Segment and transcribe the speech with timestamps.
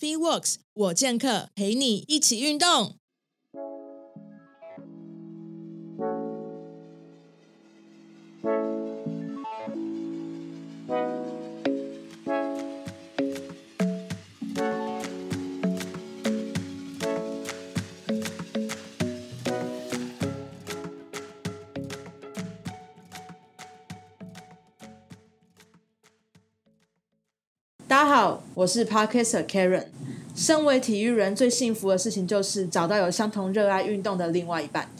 [0.00, 2.98] FreeWorks 我健客陪你一起运动。
[28.58, 29.84] 我是 Parker Karen。
[30.34, 34.90] 身为体育人，最幸福的事情就是找到有相同热爱运动的另外一半。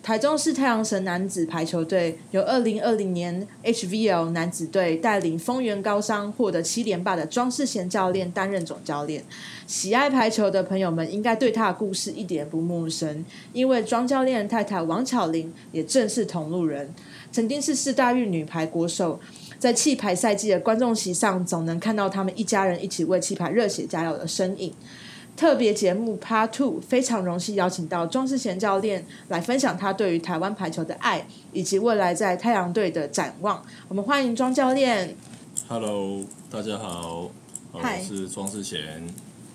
[0.00, 9.24] 台中市太阳神男子排球队由二零二零年 HVL 男子队带领丰原高商获得七连霸的庄世贤教练担任总教练。
[9.66, 16.94] 喜爱排球的朋友们应该对他的故事一点不陌生，因为庄教练太太王巧玲也正是同路人，
[17.32, 19.18] 曾经是四大运女排国手。
[19.60, 24.72] 在气排赛季的观众席上，总能看到他们一家人一起为气排热血加油的身影。
[25.36, 33.62] 特别节目 Part Two 非常荣幸邀请到庄世贤教练来分享他对于台湾排球的爱，以及未来在太阳队的展望。
[33.88, 35.14] 我们欢迎庄教练。
[35.68, 37.30] Hello，大家好，
[37.72, 39.06] 我是庄世贤。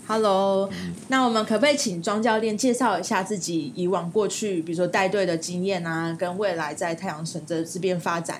[0.07, 0.69] Hello，、
[1.07, 8.39] 那我们可不可以请庄教练介绍一下自己以往过去，比如说带队的经验啊，跟未来在太阳神这这边发展？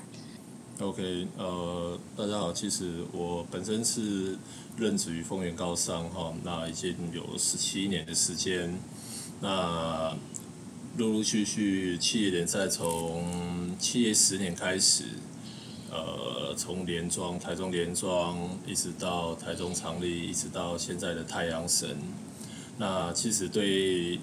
[0.81, 4.37] OK，呃，大家好，其实我本身是
[4.75, 8.77] 任职于丰原高商哈，那已经有十七年的时间，
[9.39, 10.13] 那
[10.97, 15.05] 陆陆续续企业联赛从企业十年开始，
[15.89, 18.37] 呃，从联庄、台中联庄
[18.67, 21.95] 一直到台中长立，一直到现在的太阳神，
[22.77, 24.19] 那其实对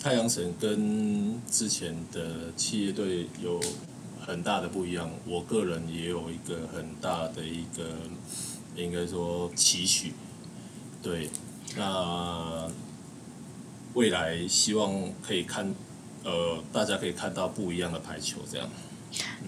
[0.00, 3.60] 太阳神跟之前的企业队有
[4.28, 5.10] 很大的不一样。
[5.26, 7.82] 我个人也有一个很大的一个，
[8.76, 10.12] 应该说期许。
[11.02, 11.30] 对，
[11.74, 12.68] 那
[13.94, 14.92] 未来希望
[15.26, 15.74] 可以看，
[16.24, 18.68] 呃，大家可以看到不一样的排球，这样。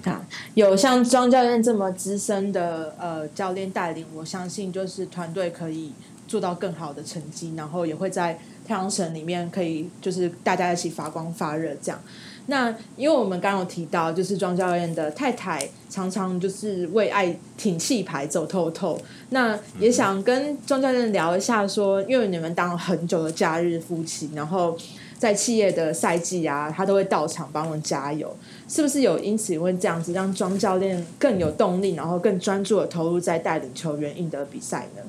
[0.04, 0.24] 啊，
[0.54, 5.92] 有像庄教练这么资深的呃教练带领，我相信就是团队可以
[6.26, 12.00] 做到更好的成绩，然后也会在太阳神里面可以就是大家一起发光发热这样。
[12.50, 19.00] 那因为我们刚刚有提到，就是庄教练的太太常常就是为爱挺气牌走透透，
[19.30, 24.76] 那也想跟庄教练聊一下说，因为你们当了很久的假日夫妻，然后
[25.16, 28.36] 在企业的赛季啊，他都会到场帮我们加油。
[28.68, 35.02] 是不是有因此会这样子让庄教练更有动力，然后更专注的投入在带领球员赢得比赛呢？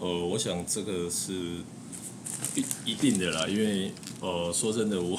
[0.00, 1.32] 呃，我想这个是
[2.54, 5.18] 一一定的啦，因为呃，说真的，我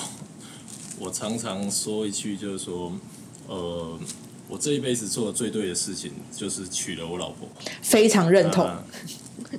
[0.99, 2.91] 我常常说一句，就是说，
[3.47, 3.97] 呃，
[4.49, 7.47] 我这一辈子做的最对的事情，就是娶了我老婆。
[7.81, 8.65] 非常认同。
[8.65, 8.83] 啊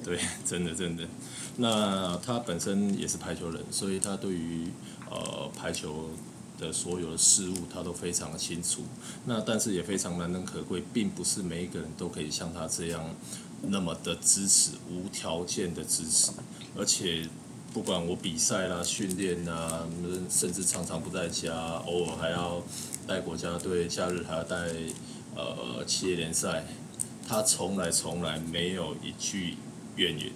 [0.05, 1.09] 对， 真的真的。
[1.57, 4.69] 那他本身也是排球人，所以他对于
[5.11, 6.11] 呃排球
[6.59, 8.83] 的所有的事物，他都非常的清楚。
[9.25, 13.03] 那但是也非常难能可贵，并不是每一个人都可以像他这样
[13.63, 16.33] 那么的支持，无条件的支持，
[16.77, 17.27] 而且。
[17.73, 19.87] 不管我比赛啦、训练啦，
[20.29, 21.53] 甚至常常不在家，
[21.87, 22.61] 偶尔还要
[23.07, 24.57] 带国家队，假日还要带
[25.37, 26.65] 呃企业联赛，
[27.29, 29.55] 他从来从来没有一句
[29.97, 30.33] 怨言。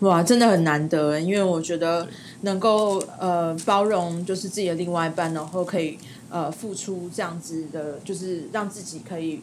[0.00, 2.06] 哇，真的很难得，因为我觉得
[2.42, 5.96] 能够呃包容就是自己的另外一半，然后可以
[6.28, 9.42] 呃付出这样子的，就是让自己可以，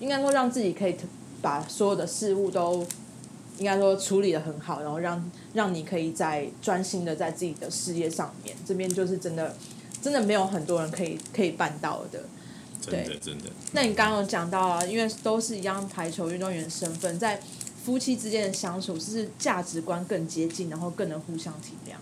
[0.00, 0.96] 应该说让自己可以
[1.40, 2.84] 把所有的事物都
[3.58, 9.56] 应该说处理的很好，然后让让你可以在专心的在自己的事业上面，这边就是真的
[10.02, 12.24] 真的没有很多人可以可以办到的。
[12.80, 13.44] 真的真的。
[13.72, 17.40] 那你刚刚有讲到啊，因为都是一样排球运动员身份，在
[17.82, 21.94] 夫妻之间的相处是价值观更接近，然后更能互相体谅。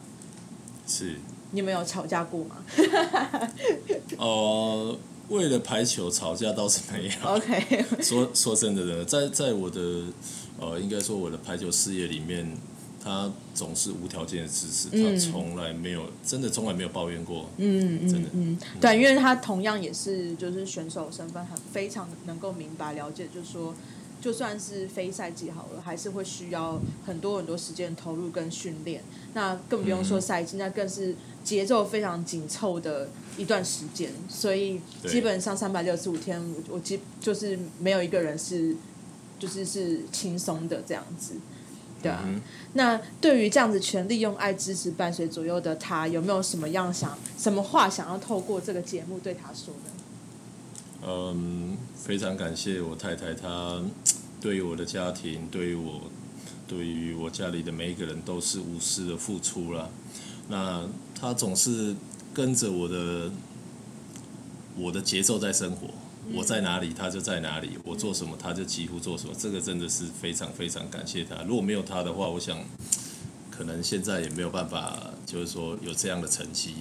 [0.91, 1.17] 是
[1.53, 2.57] 你们有吵架过吗
[4.19, 4.97] 呃，
[5.29, 7.31] 为了排球吵架倒是没有。
[7.31, 10.03] ？OK，说说真的的，在在我的
[10.63, 12.57] 呃，应该说我的排球事业里面，
[13.03, 17.51] 他总是无条件的支持，嗯他从来没有真的从来没有抱怨过。
[17.57, 23.75] 嗯真的嗯嗯，对，因为他同样也是就是选手身份，很非常能够明白了解，就是说。
[24.23, 29.03] 就算是非赛季好了，还是会需要很多很多时间投入跟训练。
[29.35, 34.13] 那更不用说赛季，那更是节奏非常紧凑的一段时间。
[34.29, 38.77] 所以基本上三百六十五天，我我基就是没有一个人是
[39.43, 41.35] 就是是轻松的这样子。
[42.01, 42.41] 对啊，嗯
[42.75, 49.91] 那对于这样子全力用爱支持伴随左右的他，有没有什么样想什么话想要透过这个节目对他说呢？
[51.05, 53.83] 嗯，非常感谢我太太，她
[54.41, 56.03] 对于我的家庭，对于我
[56.69, 59.91] 对于我家里的每一个人都是无私的付出了。
[60.49, 60.89] 那
[61.21, 61.97] 她总是
[62.33, 63.31] 跟着我的
[64.77, 65.89] 我的节奏在生活，
[66.33, 69.35] 我在哪里他就在哪里，我做什么他就几乎做什么。
[69.39, 71.43] 这个真的是非常非常感谢他。
[71.43, 72.59] 如果没有他的话，我想
[73.51, 76.75] 可能现在也没有办法，就是说有这样的成绩。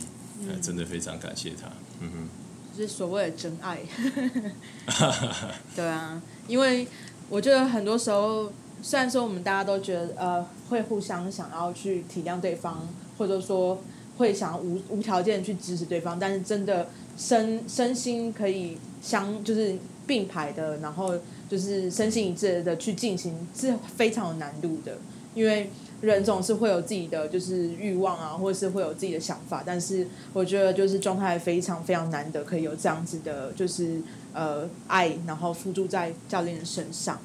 [0.47, 1.67] 呃真的非常感谢他。
[1.99, 2.29] 嗯哼。
[2.75, 3.79] 就是所谓的真爱。
[5.75, 6.87] 对啊，因为
[7.29, 8.51] 我觉得很多时候，
[8.81, 12.87] 虽然说我们大家都觉得呃会互相想要去体谅对方，
[13.17, 13.83] 或者说
[14.17, 16.89] 会想要无无条件去支持对方，但是真的
[17.21, 19.77] 身身心可以相就是
[20.07, 21.13] 并排的，然后
[21.47, 24.97] 就是身心一致的去进行是非常有难度的，
[25.35, 25.69] 因为
[26.01, 34.01] 人总是会有自己的就是欲望啊，或者是会有自己的想法，但是我觉得就是状态非常非常难得，可以有这样子的，就是
[34.33, 37.19] 呃爱，然后付诸在教练的身上。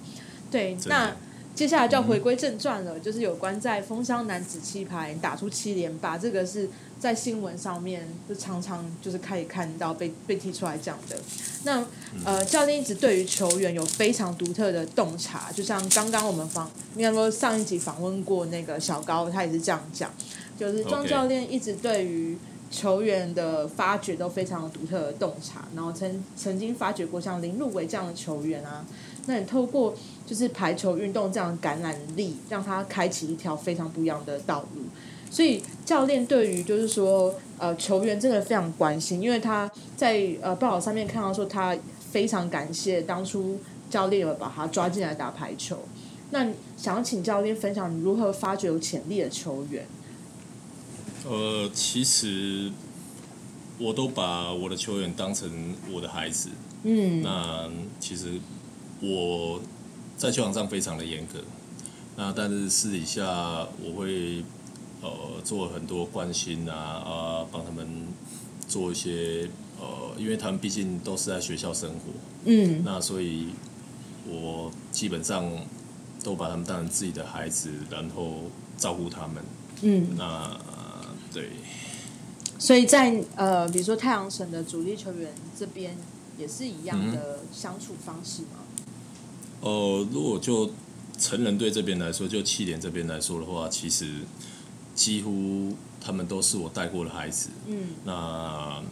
[0.50, 1.16] 对，那
[1.54, 11.16] 接下来就要回归正传了，就是有关在风箱男子气牌打出七连霸，这个是在新闻上面就常常就是可以看到被被提出来讲的。
[11.64, 11.84] 那
[12.24, 20.10] 呃，教练一直对于球员有非常独特的洞察，就像刚刚我们访，应该说上一集访问过那个小高，他也是这样讲，
[20.58, 22.38] 就是庄教练一直对于
[22.70, 28.84] 球员的发掘都非常有独特的洞察，然后曾曾经发掘过像林路伟这样的球员啊，
[29.26, 29.94] 那你透过
[30.24, 34.82] 就是排球运动这样的感染力，让他开启一条非常不一样的道路。
[35.30, 41.76] 所以教练对于就是说呃球员真的非常关心，因为他在呃报道上面看到说他
[42.10, 43.58] 非常感谢当初
[43.90, 45.78] 教练有把他抓进来打排球。
[46.30, 46.46] 那
[46.76, 49.86] 想要请教练分享你如何发掘有潜力的球员。
[51.28, 52.70] 呃，其实
[53.78, 56.50] 我都把我的球员当成我的孩子。
[56.82, 57.68] 嗯那
[57.98, 58.40] 其实
[59.00, 59.60] 我
[60.16, 61.40] 在球场上非常的严格，
[62.16, 64.44] 那但是私底下我会
[65.02, 65.10] 呃
[65.44, 67.86] 做很多关心啊啊，帮他们
[68.68, 69.48] 做一些
[69.80, 71.98] 呃，因为他们毕竟都是在学校生活，
[72.44, 72.82] 嗯。
[72.84, 73.48] 那所以
[74.28, 75.50] 我基本上
[76.24, 78.44] 都把他们当成自己的孩子，然后
[78.76, 79.44] 照顾他们。
[79.82, 80.58] 嗯，那
[81.32, 81.50] 对，
[82.58, 85.96] 所以在呃，比如说太阳神的主力球员这边
[86.38, 88.64] 也是一样的相处方式吗？
[89.60, 90.70] 呃，如果就
[91.18, 94.06] 成人队这边来说，就气点这边来说的话，其实
[94.96, 97.50] 几乎他们都是我带过的孩子。
[97.68, 98.82] 嗯那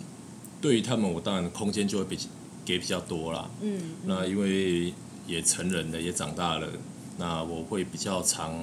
[0.61, 2.17] 对于他们，我当然空间就会比
[2.65, 3.51] 给比较多啦。
[3.61, 4.95] 嗯那因为
[5.27, 6.69] 也成人了，也长大了，
[7.19, 8.55] 那我会比较常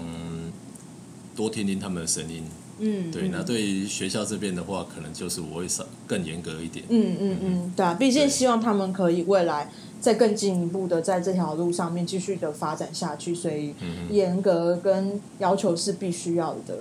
[1.36, 2.44] 多听听他们的声音。
[2.80, 6.84] 嗯，对，嗯那对于学校这边的话，可能就是我会稍更严格一点。
[6.90, 16.80] 嗯嗯嗯，对啊，毕竟希望他们可以未来再更进一步的在这条路上面继续的发展下去，所以嗯严格跟要求是必须要的。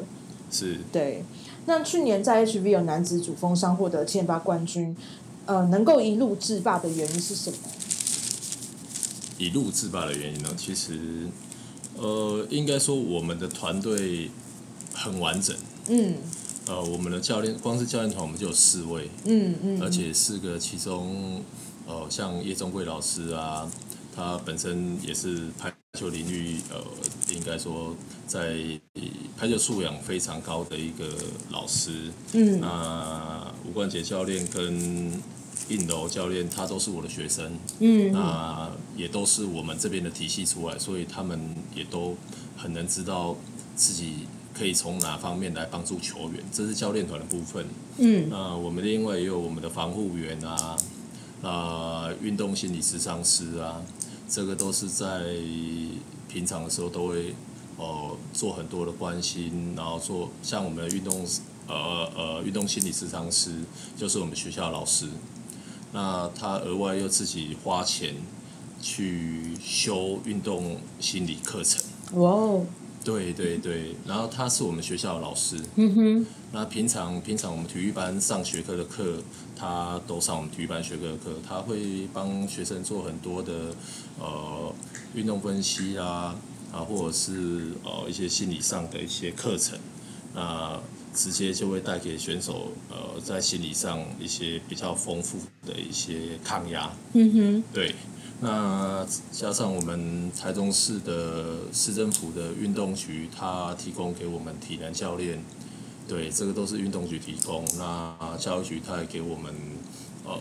[0.50, 1.25] 是，对，
[1.67, 4.97] 那去年在有男子主封商获得七连霸冠军，
[5.47, 7.56] 呃，能够一路制霸的原因是什么？
[9.38, 11.29] 一路制霸的原因呢，其实
[11.97, 14.31] 呃，应该说我们的团队
[14.93, 15.56] 很完整。
[15.88, 16.14] 嗯。
[16.67, 21.43] 呃，我们的教练光是教练团我们就有四位，嗯嗯，而且四个其中，
[21.87, 23.69] 呃，像叶中贵老师啊，
[24.14, 26.81] 他本身也是排球领域呃，
[27.34, 27.96] 应该说
[28.26, 28.56] 在
[29.37, 31.04] 排球素养非常高的一个
[31.50, 32.12] 老师。
[32.32, 35.12] 嗯那吴冠杰教练跟
[35.68, 37.52] 应柔教练，他都是我的学生。
[37.80, 41.40] 嗯那也都是我们这边的体系出来，所以他们
[41.75, 42.16] 也都
[42.56, 43.37] 很能知道
[43.75, 47.66] 自己可以从哪方面来帮助球员，这是教练团的部分。
[47.99, 50.76] 嗯那我们另外也有我们的防护员啊，
[51.42, 53.82] 啊，运动心理咨商师啊，
[54.30, 55.25] 这个都是在
[56.28, 57.34] 平常的时候都会
[57.76, 61.26] 哦做很多的关心，然后做像我们的运动
[61.66, 63.50] 呃呃运动心理咨商师
[63.96, 65.08] 就是我们学校的老师，
[65.92, 68.14] 那他额外又自己花钱
[68.80, 71.82] 去修运动心理课程。
[72.12, 72.66] 哇哦，
[73.02, 79.23] 对对对，然后他是我们学校的老师，嗯哼，那平常平常我们体育班上学科的课，
[79.57, 83.75] 他都上我们体育班学科的课，他会帮学生做很多的
[84.19, 84.75] 呃
[85.14, 86.37] 运动分析啊，
[86.73, 89.78] 啊或者是呃一些心理上的一些课程，
[90.35, 90.78] 那
[91.14, 96.92] 直接就会带给选手呃在心理上一些比较丰富的一些抗压。
[97.14, 97.95] 嗯哼，对，
[98.42, 105.44] 那加上我们台中市的市政府的运动局，它提供给我们体能教练，
[106.09, 107.64] 对，这个都是运动局提供。
[107.76, 109.54] 那教育局它也给我们
[110.25, 110.32] 呃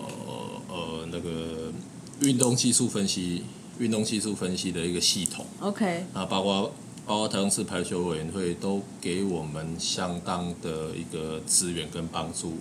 [0.69, 1.73] 呃那个
[2.21, 3.43] 运动技术分析、
[3.79, 5.45] 运动技术分析的一个系统。
[5.59, 6.71] ，OK，那包括
[7.05, 12.53] 包括台中市排球委员会都给我们相当的一个资源跟帮助。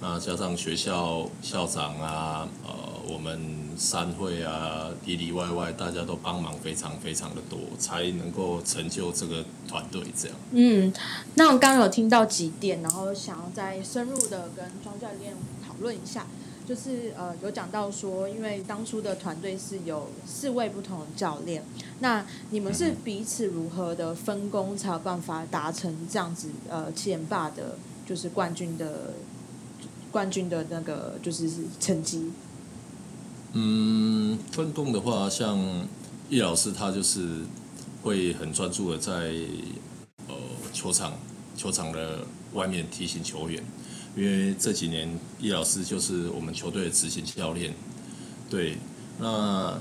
[0.00, 2.72] 那加上学校校长啊，呃，
[3.08, 10.36] 我们三会啊，里里外外大家都帮忙非常非常的多，才能够成就这个团队这样。
[10.50, 10.92] 嗯，
[11.34, 15.34] 那我刚刚有听到几点，然后想要再深入的跟庄教练
[15.66, 16.26] 讨论一下。
[16.64, 21.60] 就是呃，有讲到说，因为当初的团队是有四位不同的教练，
[21.98, 27.76] 那你们是彼此如何的分工，才有办法达成这样子呃七连霸的，
[28.06, 29.12] 就是冠军的
[30.12, 31.50] 冠军的那个就是
[31.80, 32.30] 成绩。
[33.54, 35.58] 嗯，分工的话，像
[36.30, 37.40] 叶老师他就是
[38.02, 39.34] 会很专注的在
[40.26, 40.34] 呃
[40.72, 41.12] 球场
[41.56, 42.20] 球场的
[42.54, 43.62] 外面提醒球员。
[44.14, 45.08] 因为这几年
[45.40, 47.72] 易老师就是我们球队的执行教练，
[48.50, 48.76] 对，
[49.18, 49.78] 那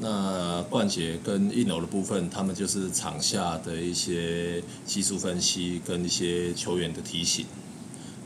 [0.00, 7.46] 那冠杰跟一楼的部分，他们就是场下的一些技术分析跟一些球员的提醒。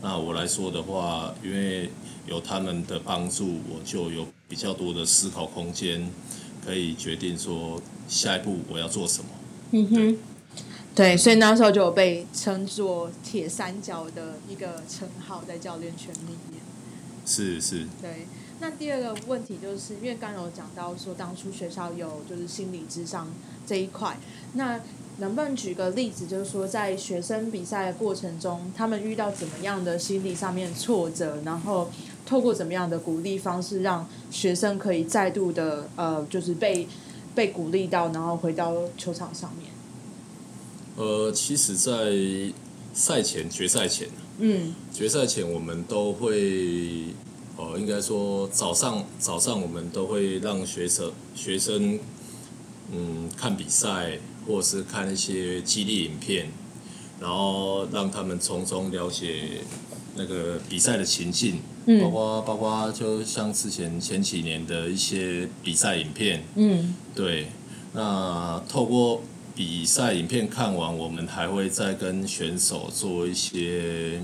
[0.05, 1.89] 那我来说的话，因为
[2.27, 6.11] 有他们的帮助，我就有比较多的思考空间，
[6.63, 9.31] 可以决定说下一步我要做什么。
[9.71, 10.19] 嗯哼。
[10.95, 16.61] 对，所以那时候就有被称作“铁三角”的一个称号在教练圈里面。
[17.25, 17.87] 是是。
[18.03, 18.27] 对，
[18.61, 23.27] 那第二个问题就是，因为刚有讲到说，当初学校有就是心理智商
[23.67, 24.19] 这一块，
[24.53, 24.79] 那
[25.19, 31.91] 能不能举个例子，就是说在学生比赛的过程中，他们遇到怎么样的心理上面挫折，然后
[32.27, 36.89] 透过怎么样的鼓励方式，让学生可以再度的呃，就是被
[37.35, 39.71] 被鼓励到，然后回到球场上面。
[40.97, 42.13] 呃，其实，在
[42.93, 47.07] 赛前、决赛前，嗯，决赛前我们都会，
[47.57, 51.99] 呃，应该说早上早上我们都会让学生学生，
[52.93, 56.49] 嗯，看比赛或者是看一些激励影片，
[57.21, 59.61] 然后让他们从中了解
[60.17, 67.49] 那个比赛的情境，嗯，包括包括就像之前前几年的一些比赛影片，嗯，对，
[67.93, 69.23] 那透过。
[69.57, 74.21] 比赛影片看完，我们还会再跟选手做一些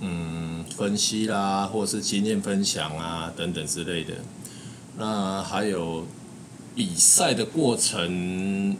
[0.00, 4.14] 嗯分析啦，或者是经验分享啊等等之类的。
[4.96, 6.06] 那还有
[6.74, 8.74] 比赛的过程，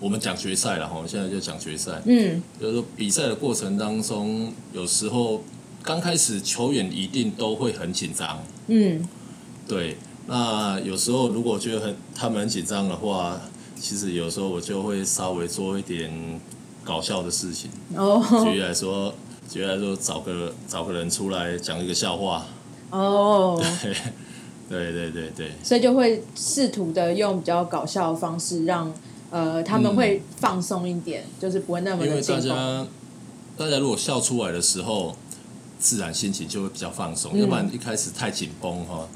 [0.00, 2.00] 我们讲决赛了哈，现在就讲决赛。
[2.04, 5.42] 嗯，就是说比赛的过程当中，有时候
[5.82, 8.42] 刚开始球员一定都会很紧张。
[8.66, 9.06] 嗯，
[9.66, 9.96] 对。
[10.26, 13.40] 那有时候如果觉得很他们很紧张的话。
[13.80, 16.10] 其实有时候我就会稍微做一点
[16.82, 17.70] 搞笑的事情。
[17.94, 18.20] 哦。
[18.42, 19.14] 举例来说，
[19.48, 22.44] 举例来说，找个找个人出来讲一个笑话。
[22.90, 23.56] 哦。
[24.68, 25.52] 对，对对对对。
[25.62, 28.92] 所以就会试图的用比较搞笑的方式，让
[29.30, 32.86] 呃他们会放松一点，就是不会那么因为大家
[33.56, 35.16] 大家如果笑出来的时候，
[35.78, 39.08] 自然心情就会比较放松，要不然一开始太紧绷哈。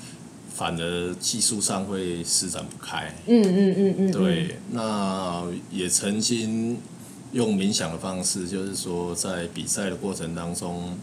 [0.55, 3.13] 反而技术上会施展不开。
[3.27, 4.13] 嗯嗯嗯嗯。
[4.13, 6.79] 对，那也曾经
[7.33, 10.97] 用冥想的方式，就是说在比赛的过程当中，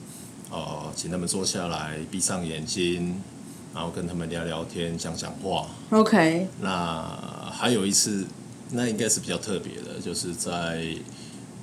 [0.52, 3.20] 呃，请他们坐下来，闭上眼睛，
[3.74, 5.66] 然后跟他们聊聊天，讲讲话。
[5.90, 6.48] OK。
[6.62, 8.26] 那还有一次，
[8.72, 10.86] 那应该是比较特别的，就是在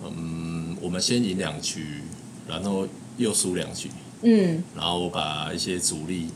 [0.04, 2.02] 嗯，我们先赢两局，
[2.48, 2.86] 然后
[3.16, 3.90] 又输两局。
[4.22, 4.62] 嗯。
[4.74, 6.28] 然后我把一些主力。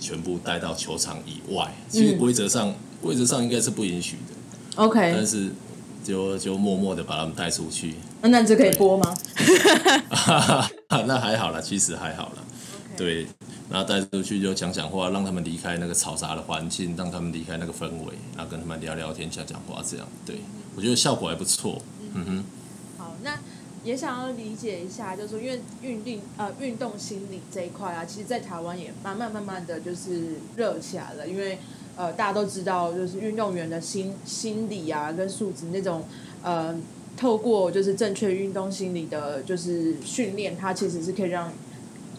[0.00, 4.82] 全部带到球场以外，其实规则上规则上应该是不允许的。
[4.82, 5.48] OK，但是
[6.02, 7.94] 就就默默的把他们带出去。
[8.22, 9.14] 那这可以播吗？
[11.06, 12.44] 那还好了，其实还好了。
[12.96, 13.28] 对，
[13.72, 20.06] 然后带出去就讲讲话，让他们离开那个嘈杂的环境，让他们离开那个氛围，然后跟他们聊聊天、讲讲话，这样。
[20.26, 20.36] 对
[20.76, 21.80] 我觉得效果还不错。
[22.12, 22.44] 嗯哼。
[22.98, 23.38] 好，那。
[23.84, 31.26] 也想要理解一下，就是说，因为运动呃运动心理这一块啊，其实，在台湾也慢慢慢慢的就是热起来了。
[31.26, 31.58] 因为
[31.96, 36.04] 呃大家都知道，就是运动员的心心理啊跟素质那种
[36.44, 36.72] 呃，
[37.16, 41.52] 透过就是正确运动心理的，就是训练，它其实是可以让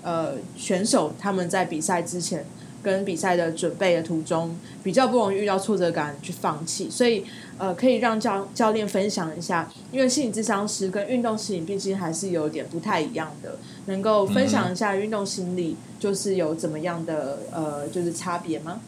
[0.03, 2.45] 呃选手他们在比赛之前。
[2.83, 7.23] 跟比赛的准备的途中，比较不容易遇到挫折感去放弃，所以
[7.57, 18.81] 呃，可以让教教练分享一下，因为心理智商师跟运动心理毕竟还是有点不太一样的，能够分享一下运动心理就是有怎么样的呃，就是差别吗？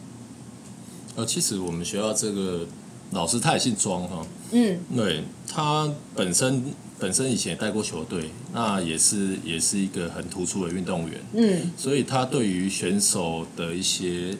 [1.14, 2.66] 呃，其实我们学校这个
[3.10, 6.62] 老师他也姓庄哈，嗯，对他本身。
[6.98, 14.34] 本身以前也带过球队，那也是也是一个很突出的运动员，嗯，所以他对于选手的一些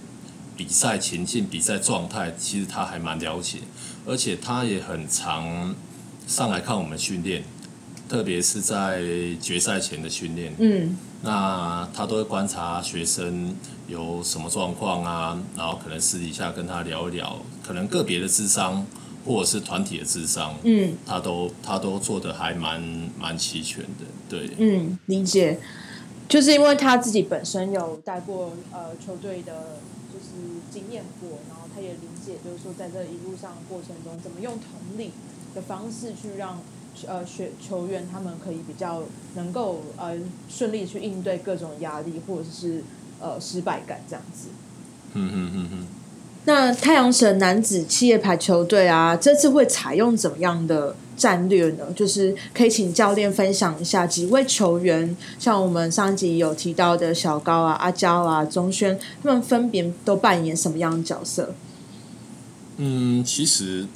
[0.57, 3.59] 比赛情境、比赛状态，其实他还蛮了解，
[4.07, 5.75] 而且他也很常
[6.27, 7.45] 上来看我们训练，
[8.09, 9.03] 特别是在
[9.39, 10.55] 决赛前的训练。
[10.59, 13.55] 嗯那他都会观察学生
[13.89, 18.85] 有什么状况啊，然后可能私底下跟他聊一聊，可能个别的智商
[19.25, 22.81] 或者是团体的智商，嗯他都他都做的还蛮
[23.19, 25.59] 蛮齐全的，对，嗯，理解。
[26.29, 29.79] 就是因为他自己本身有带过呃球队的，
[30.13, 35.13] 就是经验过，然后他也理解，就是说在这一路上过程中，怎么用同理
[35.55, 36.61] 的方式去让
[37.07, 39.05] 呃学球员他们可以比较
[39.37, 40.17] 能够呃
[40.49, 42.83] 顺利去应对各种压力或者是
[43.21, 44.49] 呃失败感这样子。
[45.15, 45.87] 嗯嗯嗯嗯。
[46.45, 51.85] 那太阳神男子企业排球队啊，这次会采用怎么样的战略呢？
[51.97, 61.53] 就是可以请教练分享一下几位球员，像我们上一集有提到的小高啊、阿娇啊、钟轩，他们分别都扮演什么样的角色？
[62.77, 63.87] 嗯，其实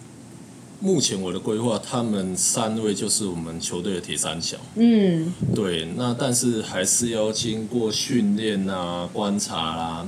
[0.81, 4.57] 目前我的规划，他们三位就是我们球队的铁三角。
[4.75, 5.33] 嗯。
[5.55, 10.07] 对，那但是还是要经过训练啊、观察啦、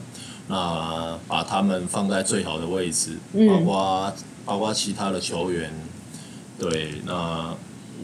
[0.48, 3.46] 那把他们放在最好的位置，嗯。
[3.46, 4.12] 包括
[4.44, 5.70] 包括其他的球员。
[6.58, 7.54] 对，那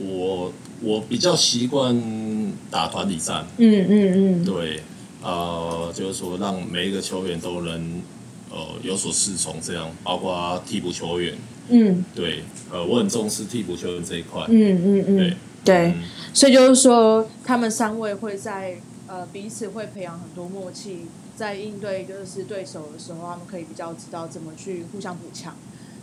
[0.00, 4.80] 我我比较习惯打团体战，嗯嗯嗯，对，
[5.22, 8.02] 呃，就是说让每一个球员都能
[8.50, 12.04] 呃有所适从，这样，包括替补球员，嗯。
[12.14, 15.16] 对，呃，我很重视替补球员这一块，嗯嗯嗯。
[15.16, 15.76] 对，，对。
[15.92, 16.02] 嗯。
[16.34, 21.06] 所以就是说，他们三位会在呃彼此会培养很多默契，
[21.36, 25.54] 在应对就是对手的时候，他们可以比较知道怎么去互相补强，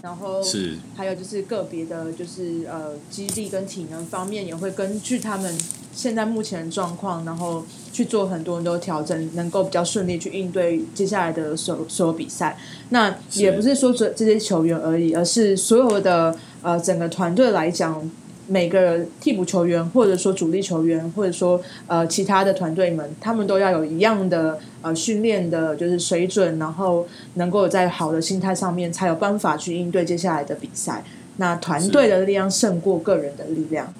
[0.01, 0.77] 然后是。
[0.95, 5.55] 还有就是个别的，就是呃肌力跟体能方面，也会根据他们
[5.95, 12.57] 现在目前状况，然后去做很多很多调整，能够比较顺利去应对接下来的所所有比赛。
[12.89, 18.11] 那也不是说这这些球员而已，而是所有的呃整个团队来讲。
[18.47, 31.03] 每个替补球员，或者说主力球员，或者说呃其他的团队们，他们都要有一样的呃训练的，就是水准，然后能够在好的心态上面，才有办法去应对接下来的比赛。
[31.37, 33.91] 那团队的力量胜过个人的力量。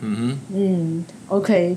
[0.00, 0.38] 嗯哼。
[0.54, 1.76] 嗯，OK，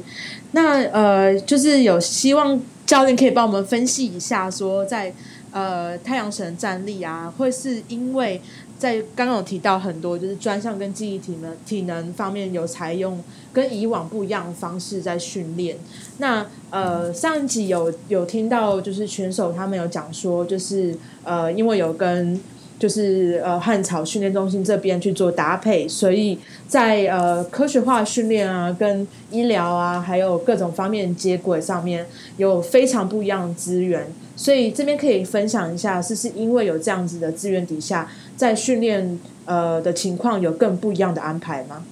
[0.52, 5.14] 那呃，就是有希望教练可以帮我们分析一下，说在
[5.52, 8.42] 呃太阳神站立啊，会是因为
[8.78, 15.78] 在刚刚有提到很多就是专项跟记忆体能体能方面有采用跟以往不一样的方式在训练。
[16.20, 22.40] 那呃上一集有有听到就是选手他们有讲说，就是呃因为有跟
[22.80, 26.38] 就是呃汉草训练中心这边去做搭配，所以
[26.68, 32.06] 在呃科学化训练啊、跟医疗啊，还有各种方面接轨上面
[32.38, 41.84] 有非常不一样的资源，所以这边可以分享一下，是是因为有这样子的资源底下，在训练呃的情况有更不一样的安排吗？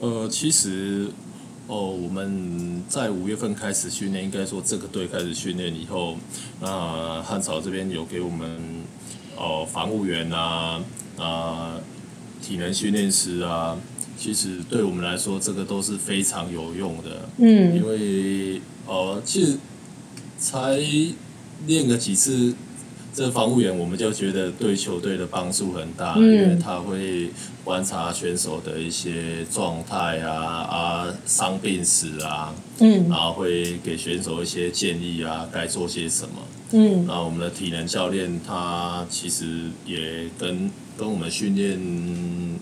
[0.00, 1.08] 呃，其实
[1.66, 6.16] 哦，我们在五月份开始训练，应该说这个队开始训练以后，
[6.60, 8.60] 那汉朝这边有给我们
[9.42, 10.80] 哦防务员啊
[11.18, 11.74] 啊
[12.40, 13.76] 体能训练师啊，
[14.16, 19.58] 其实对我们来说这个都是非常有用的，嗯因为呃其实
[20.38, 20.78] 才
[21.66, 22.54] 练个几次。
[23.14, 27.30] 这防务员我们就觉得对球队的帮助很大，嗯因为他会
[27.62, 36.34] 观察选手的一些状态啊啊伤病史啊，嗯然后会给选手一些建议啊，该做些什么。
[36.74, 41.78] 嗯那我们的体能教练他其实也跟跟我们训练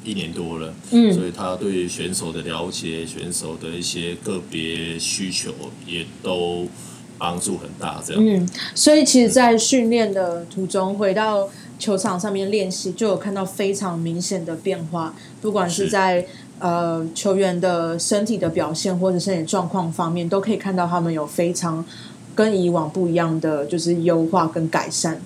[0.05, 5.55] 一年多了，嗯所以他对选手的了解、选手的一些个别需求
[5.87, 6.67] 也都
[7.21, 8.03] 帮助很大。
[8.05, 16.27] 这样，嗯，所以其实，在训练的途中，回到球场上面练习，就有看到非常明显的变化，不管是是在
[16.59, 21.85] 呃球员的身体的表现或者身体状况方面，都可以看到他们有非常
[22.35, 25.21] 跟以往不一样的就是优化跟改善。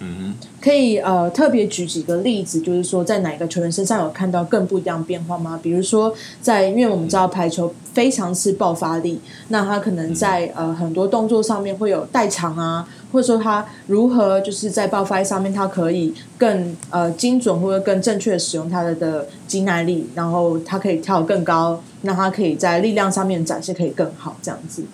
[0.00, 5.58] 嗯可以呃特别举几个例子，就是说在哪个球员身上有看到更不一样的变化吗？
[5.62, 24.84] 比如说在，因为我们知道排球非常吃爆发力，那他可能在呃很多动作上面会有代偿啊，或者说他如何就是在爆发力上面，他可以更呃精准或者更正确的使用他的的肌耐力，然后他可以跳得更高，那他可以在力量上面展示可以更好，这样子。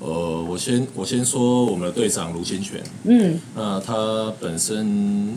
[0.00, 5.34] 哼，呃，我先我先说我们的队长卢清泉，嗯那他本身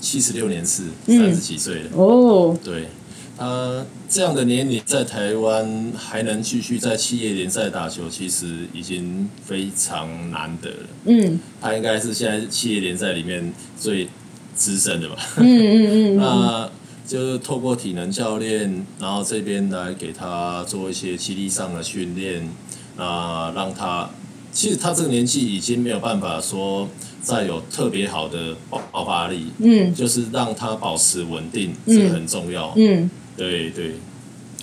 [0.00, 2.88] 七十六年次，嗯三十几岁了，哦，对。
[3.34, 10.76] 他这样的年龄在台湾还能继续在企业联赛打球，其实已经非常难得了。
[11.06, 14.06] 嗯他应该是现在企业联赛里面最
[14.54, 15.16] 资深的吧？
[15.38, 16.70] 嗯嗯嗯嗯那
[17.06, 22.48] 就是透过体能教练，然后这边来给他做一些肌力上的训练，
[22.96, 24.08] 啊，让他
[24.52, 26.88] 其实他这个年纪已经没有办法说
[27.22, 29.94] 再有特别好的爆爆发力，嗯。
[29.94, 32.72] 就是让他保持稳定，这个很重要。
[32.76, 33.10] 嗯。
[33.36, 33.94] 对对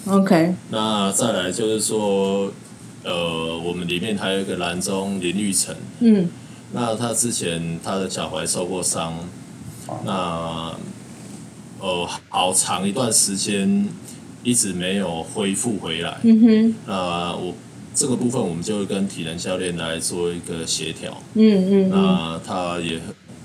[0.05, 2.51] ，，OK，那再来就是说，
[3.03, 6.29] 呃，我们里面还有一个蓝中林玉成，嗯。
[6.71, 9.17] 那他之前他的脚踝受过伤，
[10.05, 10.71] 那
[11.79, 13.87] 呃好长一段时间
[14.43, 16.19] 一直没有恢复回来。
[16.21, 17.55] 嗯哼，那我
[17.99, 21.21] 这个部分我们就会跟体能教练来做一个协调。
[21.33, 22.97] 嗯嗯嗯那他也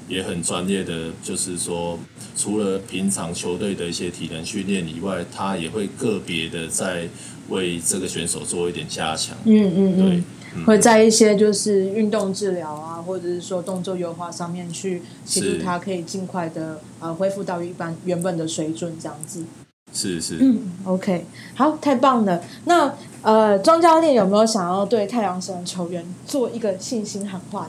[0.06, 1.98] 也很专业的，就是说，
[2.36, 7.08] 除了平常球队的一些体能训练以外，他也会个别的在
[7.48, 9.36] 为这个选手做一点加强。
[9.44, 19.42] 嗯嗯对嗯，，对会在一些就是运动治疗啊，或者是说动作优化上面去协助他可以尽快的呃恢复到一般原本的水准这样子。
[19.92, 20.38] 是是。
[20.40, 22.42] 嗯，OK，好，太棒了。
[22.64, 27.68] 那呃，庄教练有没有想要对太阳神球员做一个信心喊话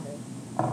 [0.58, 0.66] 呢？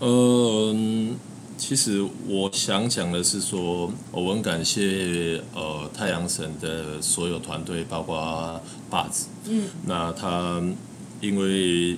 [0.00, 1.16] 嗯，
[1.56, 9.26] 其实我想讲的是说，我很感谢呃太阳神的所有团队，包括把子。
[9.48, 10.62] 嗯那他
[11.20, 11.96] 因为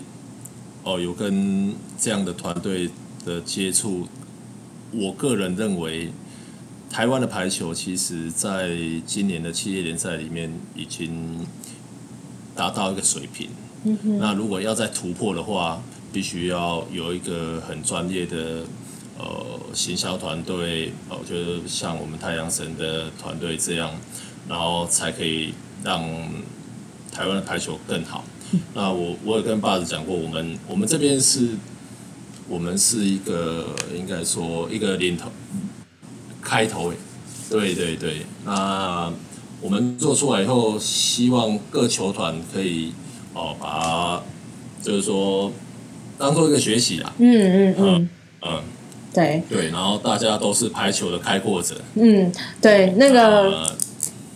[0.85, 2.91] 哦有跟这样的团队
[3.25, 4.07] 的接触，
[4.93, 6.13] 我个人认为，
[6.91, 8.71] 台湾的排球其实在
[9.07, 11.47] 今年的企业联赛里面已经
[12.57, 13.51] 达到一个水平。
[13.85, 15.81] 嗯，那如果要再突破的话，
[16.13, 18.65] 必须要有一个很专业的
[19.19, 23.93] 呃行销团队，呃，就是像我们太阳神的团队这样，
[24.49, 25.53] 然后才可以
[25.85, 26.03] 让
[27.13, 28.25] 台湾的排球更好。
[28.75, 31.51] 那我我也跟爸子讲过，我们我们这边是，
[32.49, 35.31] 我们是一个应该说一个领头
[36.49, 36.91] 开头，
[37.51, 38.23] 对对对。
[38.47, 39.13] 那
[39.61, 42.95] 我们做出来以后，希望各球团可以
[43.35, 44.23] 哦，把它
[44.83, 45.53] 就是说
[46.17, 48.09] 当做一个学习啦，嗯嗯嗯，
[48.43, 48.63] 嗯，
[49.13, 52.33] 对，对，然后大家都是排球的开拓者，嗯
[52.63, 53.77] 对，那个呃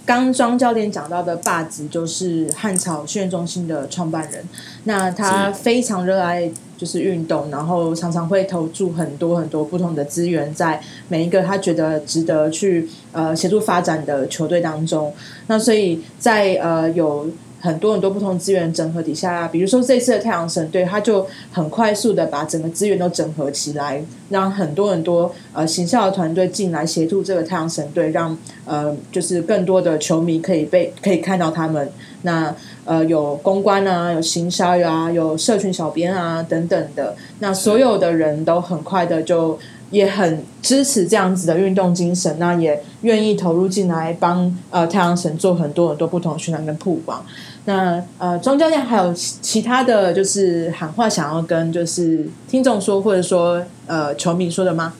[0.04, 4.44] 刚庄教练讲到的霸子就是汉草训练中心的创办人，
[4.84, 6.50] 那他非常热爱
[6.82, 15.14] 就是运动，然后常常会投注很多很多不同的资源在每一个他觉得值得去呃协助发展的球队当中。
[15.46, 17.30] 那所以在呃有
[17.62, 31.88] 很多很多不同资源整合底下，比如说这次的太阳神队，他就很快速的把整个资源都整合起来，让很多很多呃行销的团队进来协助这个太阳神队，让呃就是更多的球迷可以被可以看到他们。
[32.22, 32.52] 那
[32.84, 39.56] 呃有公关啊，有行销啊，有社群小编啊等等的，那所有的人都很快的就。
[39.92, 47.22] 也很支持这样子的运动精神，那也愿意投入进来帮呃太阳神做很多很多不同的宣传跟曝光。
[47.64, 54.94] 那呃，庄教练还有其他的就是喊话想要跟就是听众说，或者说呃球迷说的吗？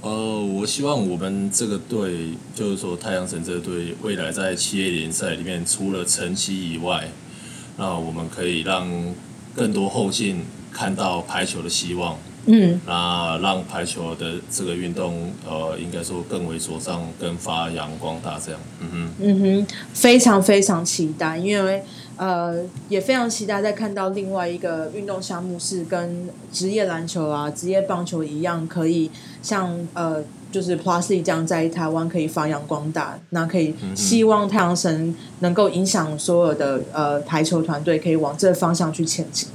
[0.00, 0.10] 呃，
[0.40, 7.08] 我希望我们这个队，就是说太阳神这个队，未来在七 A 联赛里面，除了成绩以外，
[7.76, 8.88] 那我们可以让
[9.54, 12.16] 更多后进看到排球的希望，
[12.50, 19.10] 嗯那让排球的这个运动，呃，应该说更为茁壮、更发扬光大，这样，嗯哼。
[19.20, 21.82] 嗯哼，非常非常期待，因为
[22.16, 22.56] 呃
[22.88, 29.10] 也非常期待再看到另外一个运动项目是跟职业篮球啊、职业棒球一样，可以
[29.42, 33.18] 像呃就是 Plus League 这样在台湾可以发扬光大。
[33.30, 39.48] 那可以希望太阳神能够影响所有的呃排球团队，可以往这个方向去前进。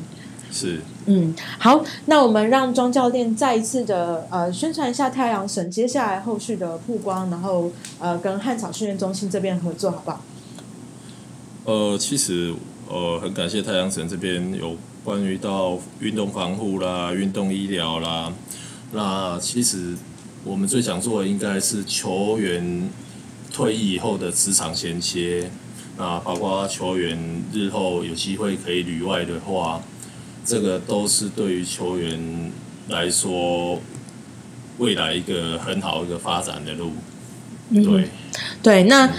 [0.51, 10.21] 是，嗯，好，那我们让庄教练再一次的呃宣传一下太阳神接下来后续的曝光，然后呃跟汉草训练中心这边合作，好不好？
[11.65, 12.53] 呃，其实
[12.89, 18.31] 呃，很感谢太阳神这边有关于到运动防护啦、运动医疗啦。
[18.91, 19.95] 那其实
[20.43, 22.89] 我们最想做的应该是球员
[23.51, 25.49] 退役以后的职场衔接，
[25.97, 27.17] 那包括球员
[27.51, 29.81] 日后有机会可以旅外的话，
[30.45, 32.51] 这个都是对于球员
[32.89, 33.79] 来说
[34.77, 36.91] 未来一个很好一个发展的路。
[37.73, 38.09] 对，
[38.61, 39.09] 对，那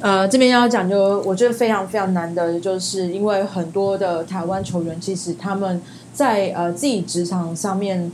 [0.00, 5.80] 呃这边要讲就我觉得非常非常难得的，就是因为很多的台湾球员其实他们
[6.12, 8.10] 在呃自己职场上面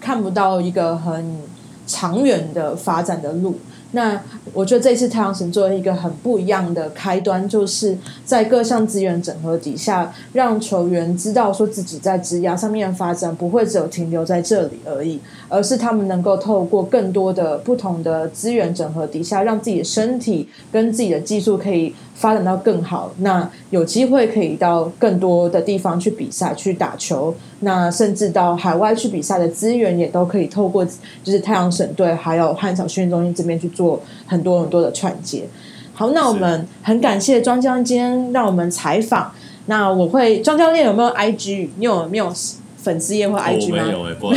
[0.00, 1.42] 看不到一个很
[1.86, 3.58] 长远的发展的路。
[3.92, 4.20] 那
[4.52, 23.10] 我觉得这次太阳神作为一个很不一样的开端，就是在各项资源整合底下，让球员知道说自己在职涯上面的发展不会只有停留在这里而已，而是他们能够透过更多的不同的资源整合底下，让自己的身体跟自己的技术可以发展到更好。
[23.20, 33.66] 那有机会可以到更多的地方去比赛、去打球，那甚至到海外去比赛的资源也都可以透过就是太阳省队还有汉草训练中心这边去。
[33.78, 35.46] 做很多很多的串接，
[35.94, 39.30] 好，那我们很感谢庄教练今天让我们采访。
[39.66, 41.68] 那我会庄教练有没有 IG？
[41.76, 42.32] 你有没有
[42.78, 43.84] 粉丝页或 IG 吗？
[43.84, 44.30] 没有哎，好，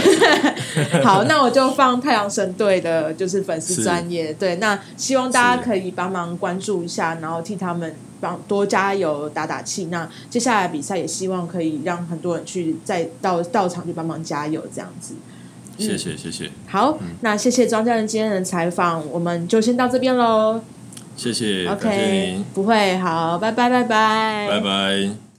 [1.28, 4.34] 那我就放太阳神队的，就是粉丝专业。
[4.34, 9.86] 对，那希望大家可以帮忙关注一下，然后替他们帮多加油打打气。
[9.86, 15.16] 那接下来比赛也希望可以让很多人去再到到场去帮忙加油，这样子。
[15.78, 20.62] 谢谢谢谢，好，那谢谢庄家人今天的采访，我们就先到这边喽。
[21.16, 25.31] 谢谢，OK，不会，好，拜拜拜拜，拜拜。